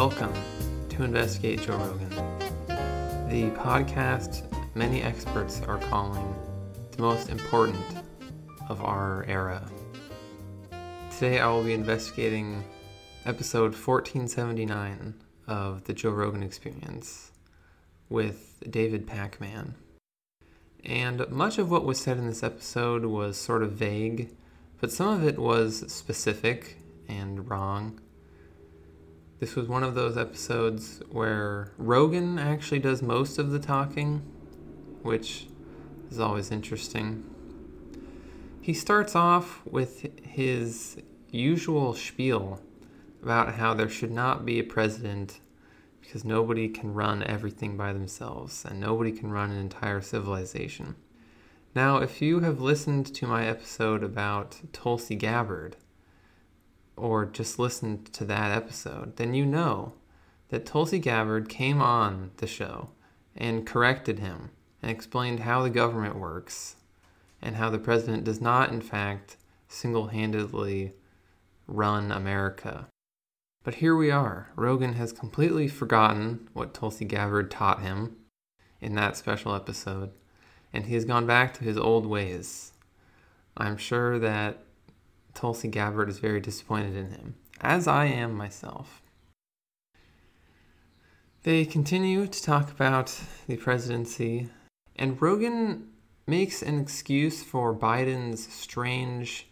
[0.00, 0.32] Welcome
[0.88, 2.08] to Investigate Joe Rogan,
[3.28, 6.34] the podcast many experts are calling
[6.92, 7.84] the most important
[8.70, 9.62] of our era.
[11.10, 12.64] Today I will be investigating
[13.26, 15.16] episode 1479
[15.46, 17.32] of The Joe Rogan Experience
[18.08, 19.74] with David Pakman.
[20.82, 24.30] And much of what was said in this episode was sort of vague,
[24.80, 28.00] but some of it was specific and wrong.
[29.40, 34.20] This was one of those episodes where Rogan actually does most of the talking,
[35.00, 35.46] which
[36.10, 37.24] is always interesting.
[38.60, 40.98] He starts off with his
[41.30, 42.60] usual spiel
[43.22, 45.40] about how there should not be a president
[46.02, 50.96] because nobody can run everything by themselves and nobody can run an entire civilization.
[51.74, 55.76] Now, if you have listened to my episode about Tulsi Gabbard,
[56.96, 59.92] or just listened to that episode, then you know
[60.48, 62.90] that Tulsi Gabbard came on the show
[63.36, 64.50] and corrected him
[64.82, 66.76] and explained how the government works
[67.40, 69.36] and how the president does not, in fact,
[69.68, 70.92] single handedly
[71.66, 72.86] run America.
[73.62, 74.48] But here we are.
[74.56, 78.16] Rogan has completely forgotten what Tulsi Gabbard taught him
[78.80, 80.10] in that special episode,
[80.72, 82.72] and he has gone back to his old ways.
[83.56, 84.64] I'm sure that
[85.34, 89.02] Tulsi Gabbard is very disappointed in him, as I am myself.
[91.42, 94.50] They continue to talk about the presidency,
[94.96, 95.88] and Rogan
[96.26, 99.48] makes an excuse for Biden's strange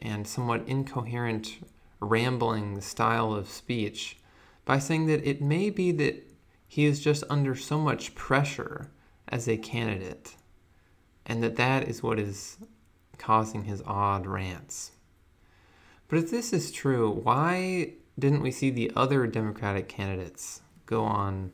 [0.00, 1.58] and somewhat incoherent
[2.00, 4.18] rambling style of speech
[4.64, 6.26] by saying that it may be that
[6.66, 8.90] he is just under so much pressure
[9.28, 10.36] as a candidate,
[11.26, 12.58] and that that is what is
[13.18, 14.92] causing his odd rants.
[16.08, 21.52] But if this is true, why didn't we see the other Democratic candidates go on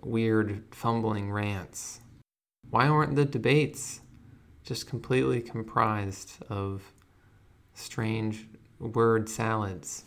[0.00, 2.00] weird, fumbling rants?
[2.70, 4.00] Why weren't the debates
[4.62, 6.92] just completely comprised of
[7.74, 8.46] strange
[8.78, 10.04] word salads?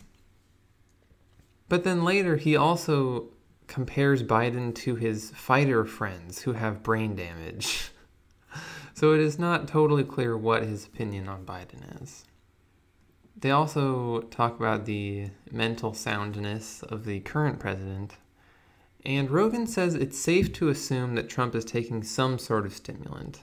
[1.70, 3.30] But then later, he also
[3.68, 7.92] compares Biden to his fighter friends who have brain damage.
[8.94, 12.24] so it is not totally clear what his opinion on Biden is.
[13.40, 18.18] They also talk about the mental soundness of the current president.
[19.06, 23.42] And Rogan says it's safe to assume that Trump is taking some sort of stimulant,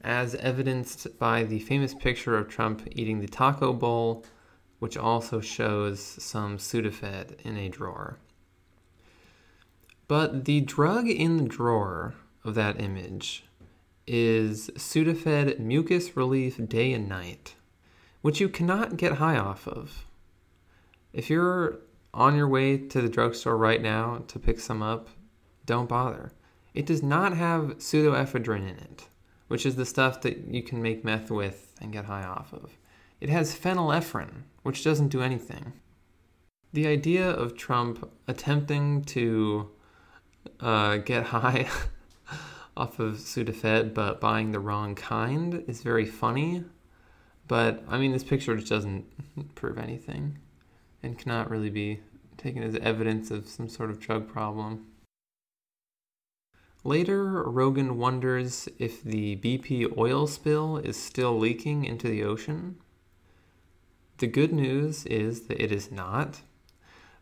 [0.00, 4.24] as evidenced by the famous picture of Trump eating the taco bowl,
[4.78, 8.18] which also shows some Sudafed in a drawer.
[10.06, 12.14] But the drug in the drawer
[12.44, 13.44] of that image
[14.06, 17.56] is Sudafed Mucus Relief Day and Night
[18.22, 20.06] which you cannot get high off of.
[21.12, 21.78] If you're
[22.12, 25.08] on your way to the drugstore right now to pick some up,
[25.66, 26.32] don't bother.
[26.74, 29.08] It does not have pseudoephedrine in it,
[29.48, 32.76] which is the stuff that you can make meth with and get high off of.
[33.20, 35.72] It has phenylephrine, which doesn't do anything.
[36.72, 39.70] The idea of Trump attempting to
[40.60, 41.68] uh, get high
[42.76, 46.64] off of Sudafed but buying the wrong kind is very funny
[47.48, 49.04] but I mean, this picture just doesn't
[49.54, 50.38] prove anything
[51.02, 52.00] and cannot really be
[52.36, 54.86] taken as evidence of some sort of drug problem.
[56.84, 62.76] Later, Rogan wonders if the BP oil spill is still leaking into the ocean.
[64.18, 66.42] The good news is that it is not.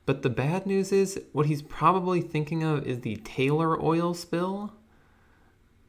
[0.04, 4.72] But the bad news is what he's probably thinking of is the Taylor oil spill,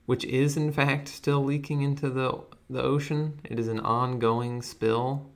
[0.07, 3.40] which is in fact still leaking into the the ocean.
[3.44, 5.29] It is an ongoing spill.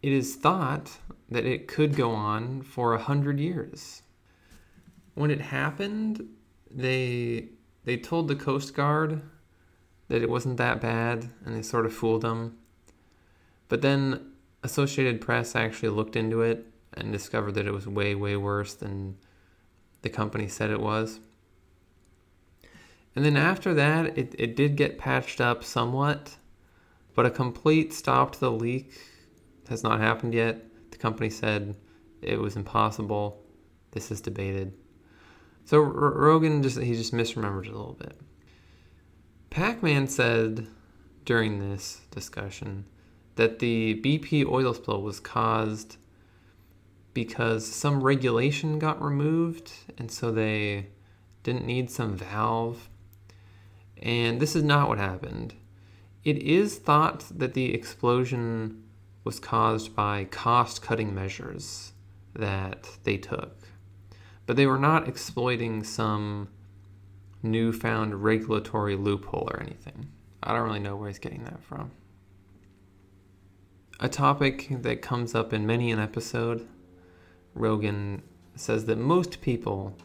[0.00, 0.98] It is thought
[1.28, 4.02] that it could go on for a hundred years.
[5.14, 6.28] When it happened,
[6.70, 7.48] they
[7.84, 9.20] they told the Coast Guard
[10.06, 12.56] that it wasn't that bad, and they sort of fooled them.
[13.68, 14.32] But then
[14.62, 19.16] Associated Press actually looked into it and discovered that it was way, way worse than
[20.02, 21.18] the company said it was.
[23.14, 26.36] And then after that, it, it did get patched up somewhat,
[27.14, 28.92] but a complete stop to the leak
[29.68, 30.64] has not happened yet.
[30.90, 31.76] The company said
[32.22, 33.42] it was impossible.
[33.90, 34.72] This is debated.
[35.64, 38.18] So R- Rogan just he just misremembered it a little bit.
[39.50, 40.66] Pakman said
[41.24, 42.86] during this discussion
[43.36, 45.96] that the BP oil spill was caused
[47.14, 50.86] because some regulation got removed and so they
[51.42, 52.88] didn't need some valve
[54.02, 55.54] and this is not what happened.
[56.24, 58.82] It is thought that the explosion
[59.24, 61.92] was caused by cost cutting measures
[62.34, 63.56] that they took.
[64.46, 66.48] But they were not exploiting some
[67.42, 70.08] newfound regulatory loophole or anything.
[70.42, 71.92] I don't really know where he's getting that from.
[74.00, 76.66] A topic that comes up in many an episode,
[77.54, 78.22] Rogan
[78.56, 79.96] says that most people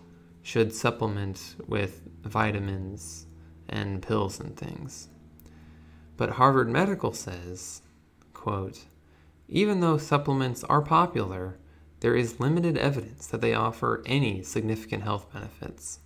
[0.44, 3.26] should supplement with vitamins
[3.69, 5.09] and pills and things.
[6.15, 7.81] But Harvard Medical says,
[8.33, 8.85] quote,
[9.47, 11.57] even though supplements are popular,
[11.99, 15.99] there is limited evidence that they offer any significant health benefits.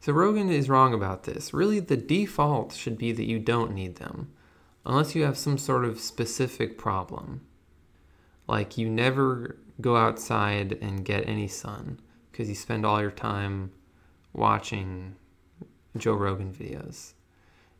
[0.00, 1.54] So Rogan is wrong about this.
[1.54, 4.32] Really, the default should be that you don't need them,
[4.84, 7.42] unless you have some sort of specific problem.
[8.48, 12.00] Like you never go outside and get any sun
[12.30, 13.72] because you spend all your time
[14.32, 15.16] watching
[15.96, 17.12] Joe Rogan videos.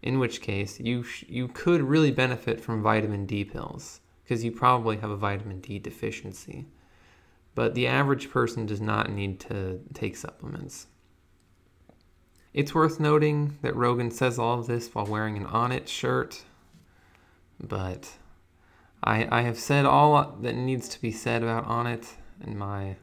[0.03, 4.51] In which case, you sh- you could really benefit from vitamin D pills because you
[4.51, 6.67] probably have a vitamin D deficiency.
[7.55, 10.87] But the average person does not need to take supplements.
[12.53, 16.45] It's worth noting that Rogan says all of this while wearing an Onnit shirt,
[17.59, 18.11] but
[19.03, 22.15] I, I have said all that needs to be said about Onnit
[22.45, 22.97] in my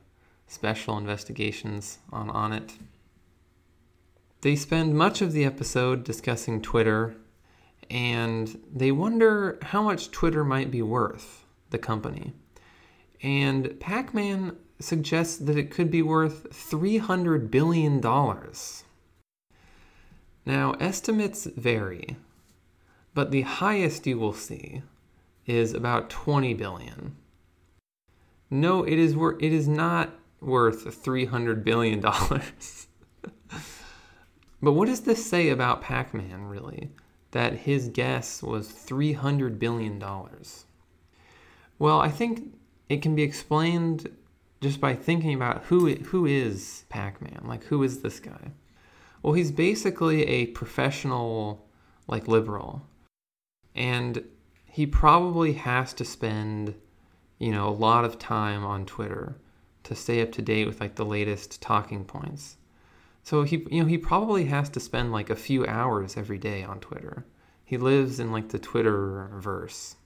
[0.48, 2.74] special investigations on Onnit.
[4.42, 7.16] They spend much of the episode discussing Twitter,
[7.90, 12.32] and they wonder how much Twitter might be worth, the company.
[13.22, 18.00] And Pac Man suggests that it could be worth $300 billion.
[20.46, 22.16] Now, estimates vary,
[23.14, 24.84] but the highest you will see
[25.46, 27.18] is about 20 billion.
[28.50, 32.88] No, it is wor- it is not worth 300 billion dollars.
[34.62, 36.92] but what does this say about Pac-Man really?
[37.32, 40.66] That his guess was 300 billion dollars.
[41.78, 42.56] Well, I think
[42.90, 44.10] it can be explained
[44.62, 47.44] just by thinking about who who is Pac-Man?
[47.46, 48.52] Like who is this guy?
[49.22, 51.66] Well, he's basically a professional
[52.08, 52.86] like liberal.
[53.76, 54.24] And
[54.66, 56.76] he probably has to spend,
[57.38, 59.38] you know, a lot of time on Twitter
[59.84, 62.58] to stay up to date with like the latest talking points.
[63.30, 66.64] So he you know, he probably has to spend like a few hours every day
[66.64, 67.28] on Twitter.
[67.64, 69.98] He lives in like the Twitter verse.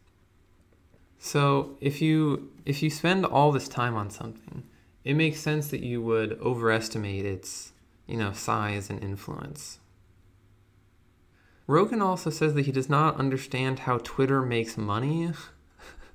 [1.20, 4.64] So if you if you spend all this time on something,
[5.06, 7.72] it makes sense that you would overestimate its,
[8.08, 9.80] you know, size and influence.
[11.66, 15.32] Rogan also says that he does not understand how Twitter makes money.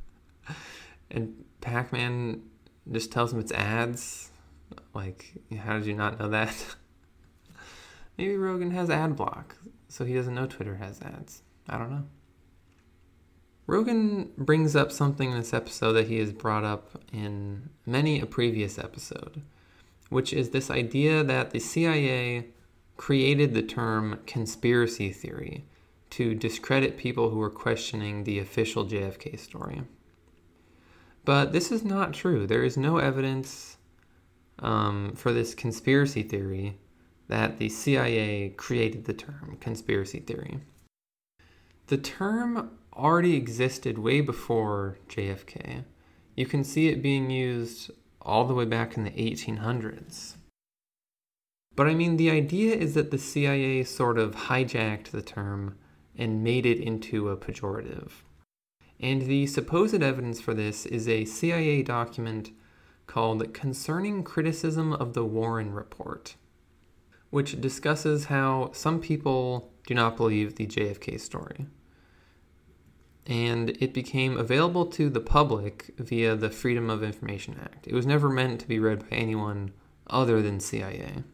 [1.11, 2.43] and Pac Man
[2.93, 4.31] just tells him it's ads.
[4.93, 6.54] Like, how did you not know that?
[8.18, 9.56] Maybe Rogan has ad block,
[9.88, 11.42] so he doesn't know Twitter has ads.
[11.68, 12.04] I don't know.
[13.68, 18.26] Rogan brings up something in this episode that he has brought up in many a
[18.26, 19.42] previous episode,
[20.08, 22.46] which is this idea that the CIA
[22.96, 25.64] created the term conspiracy theory
[26.10, 29.82] to discredit people who were questioning the official JFK story.
[31.24, 32.46] But this is not true.
[32.46, 33.76] There is no evidence
[34.58, 36.78] um, for this conspiracy theory
[37.28, 40.60] that the CIA created the term conspiracy theory.
[41.86, 45.84] The term already existed way before JFK.
[46.35, 50.35] You can see it being used all the way back in the 1800s.
[51.76, 55.78] But I mean, the idea is that the CIA sort of hijacked the term
[56.16, 58.11] and made it into a pejorative.
[59.00, 62.50] And the supposed evidence for this is a CIA document
[63.06, 66.35] called Concerning Criticism of the Warren Report,
[67.30, 71.66] which discusses how some people do not believe the JFK story.
[73.26, 77.87] And it became available to the public via the Freedom of Information Act.
[77.87, 79.73] It was never meant to be read by anyone
[80.08, 81.25] other than CIA.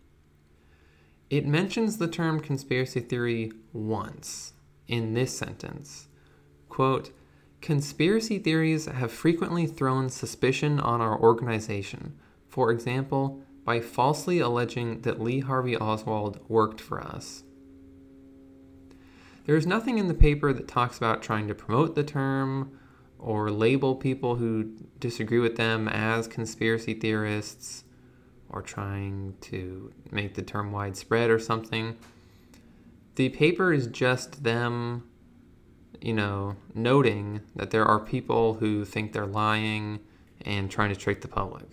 [1.30, 4.52] It mentions the term conspiracy theory once
[4.88, 6.08] in this sentence.
[6.68, 7.10] Quote,
[7.60, 15.20] Conspiracy theories have frequently thrown suspicion on our organization, for example, by falsely alleging that
[15.20, 17.44] Lee Harvey Oswald worked for us.
[19.46, 22.78] There is nothing in the paper that talks about trying to promote the term
[23.18, 27.84] or label people who disagree with them as conspiracy theorists
[28.50, 31.96] or trying to make the term widespread or something.
[33.16, 35.08] The paper is just them,
[36.00, 40.00] you know, noting that there are people who think they're lying
[40.42, 41.66] and trying to trick the public.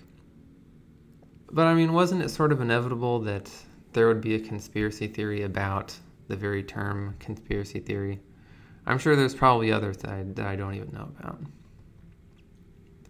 [1.53, 3.51] But I mean, wasn't it sort of inevitable that
[3.93, 5.93] there would be a conspiracy theory about
[6.27, 8.21] the very term conspiracy theory?
[8.85, 11.39] I'm sure there's probably others that I, that I don't even know about.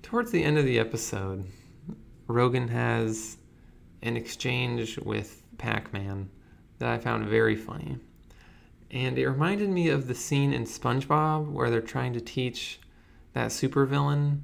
[0.01, 1.45] Towards the end of the episode,
[2.27, 3.37] Rogan has
[4.01, 6.29] an exchange with Pac Man
[6.79, 7.97] that I found very funny.
[8.89, 12.79] And it reminded me of the scene in SpongeBob where they're trying to teach
[13.33, 14.39] that supervillain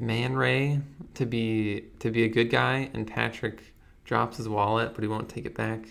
[0.00, 0.80] Man Ray
[1.14, 3.74] to be to be a good guy and Patrick
[4.04, 5.86] drops his wallet but he won't take it back.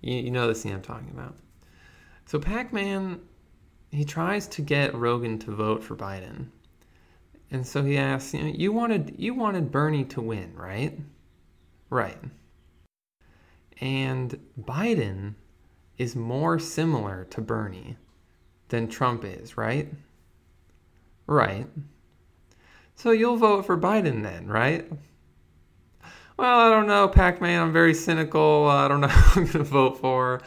[0.00, 1.36] You, you know the scene I'm talking about.
[2.26, 3.20] So Pac-Man
[3.90, 6.48] he tries to get Rogan to vote for Biden.
[7.50, 10.98] And so he asks, you know, you wanted you wanted Bernie to win, right?
[11.88, 12.18] Right.
[13.80, 15.34] And Biden
[15.98, 17.96] is more similar to Bernie
[18.68, 19.92] than Trump is, right?
[21.26, 21.68] Right.
[22.96, 24.90] So you'll vote for Biden then, right?
[26.38, 27.62] Well, I don't know, Pac Man.
[27.62, 28.66] I'm very cynical.
[28.70, 30.40] I don't know who I'm going to vote for.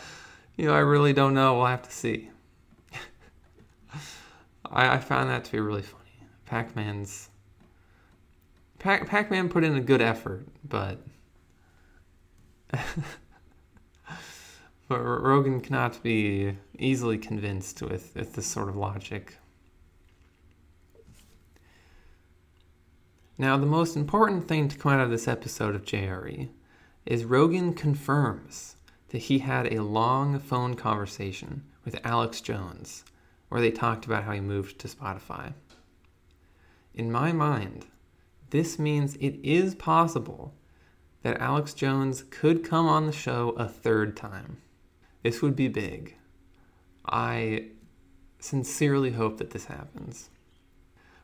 [0.58, 1.58] You know, I really don't know.
[1.58, 2.32] We'll have to see.
[4.66, 6.28] I, I found that to be really funny.
[6.46, 7.30] Pac Man's.
[8.80, 10.98] Pac Man put in a good effort, but.
[14.88, 19.38] but Rogan cannot be easily convinced with, with this sort of logic.
[23.42, 26.50] Now, the most important thing to come out of this episode of JRE
[27.06, 28.76] is Rogan confirms
[29.12, 33.06] that he had a long phone conversation with Alex Jones
[33.48, 35.54] where they talked about how he moved to Spotify.
[36.94, 37.86] In my mind,
[38.50, 40.54] this means it is possible
[41.22, 44.58] that Alex Jones could come on the show a third time.
[45.24, 46.18] This would be big.
[47.06, 47.68] I
[48.40, 50.30] sincerely hope that this happens.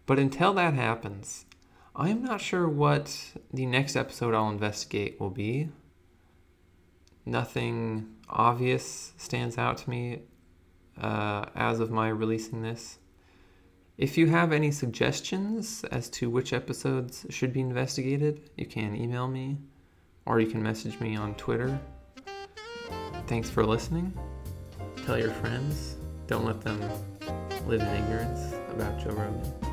[0.06, 1.46] But until that happens,
[1.98, 3.18] I am not sure what
[3.54, 5.70] the next episode I'll investigate will be.
[7.26, 10.20] Nothing obvious stands out to me
[11.02, 12.98] uh, as of my releasing this.
[13.98, 19.30] If you have any suggestions as to which episodes should be investigated, you can email
[19.30, 19.58] me
[20.26, 21.80] or you can message me on Twitter.
[23.28, 24.14] Thanks for listening.
[25.06, 25.96] Tell your friends.
[26.28, 26.82] Don't let them
[27.68, 29.65] live in ignorance about Joe Rogan.